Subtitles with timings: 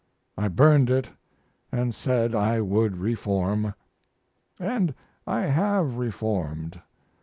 [0.35, 1.09] I burned it
[1.53, 3.75] & said I would reform.
[4.59, 4.95] And
[5.27, 6.81] I have reformed.